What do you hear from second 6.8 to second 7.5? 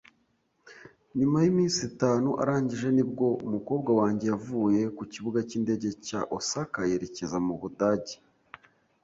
yerekeza